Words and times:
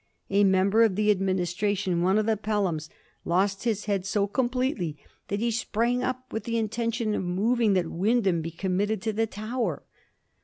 A 0.31 0.43
member 0.43 0.81
of 0.81 0.95
the 0.95 1.13
Admin 1.13 1.39
istration, 1.39 2.01
one 2.01 2.17
of 2.17 2.25
the 2.25 2.35
Pelhams, 2.35 2.89
lost 3.23 3.65
his 3.65 3.85
head 3.85 4.03
so 4.03 4.25
complete 4.25 4.79
ly 4.79 4.95
that 5.27 5.39
he 5.41 5.51
sprang 5.51 6.01
up 6.01 6.33
with 6.33 6.45
the 6.45 6.57
intention 6.57 7.13
of 7.13 7.21
moving 7.23 7.73
that 7.73 7.85
Wyndham 7.91 8.41
be 8.41 8.49
committed 8.49 8.99
to 9.03 9.13
the 9.13 9.27
Tower. 9.27 9.83